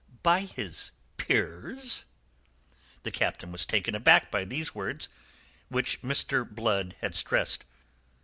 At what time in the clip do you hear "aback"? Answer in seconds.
3.93-4.31